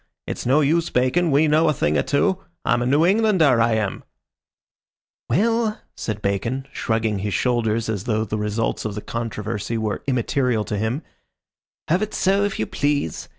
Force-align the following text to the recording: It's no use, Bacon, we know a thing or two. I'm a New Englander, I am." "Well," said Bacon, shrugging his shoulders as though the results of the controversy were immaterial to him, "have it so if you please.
It's 0.25 0.47
no 0.47 0.61
use, 0.61 0.89
Bacon, 0.89 1.29
we 1.29 1.47
know 1.47 1.67
a 1.69 1.73
thing 1.73 1.95
or 1.95 2.01
two. 2.01 2.39
I'm 2.65 2.81
a 2.81 2.87
New 2.87 3.05
Englander, 3.05 3.61
I 3.61 3.73
am." 3.73 4.03
"Well," 5.29 5.79
said 5.95 6.23
Bacon, 6.23 6.65
shrugging 6.71 7.19
his 7.19 7.35
shoulders 7.35 7.87
as 7.87 8.05
though 8.05 8.25
the 8.25 8.35
results 8.39 8.83
of 8.83 8.95
the 8.95 9.01
controversy 9.01 9.77
were 9.77 10.01
immaterial 10.07 10.63
to 10.63 10.77
him, 10.79 11.03
"have 11.87 12.01
it 12.01 12.15
so 12.15 12.43
if 12.43 12.57
you 12.57 12.65
please. 12.65 13.29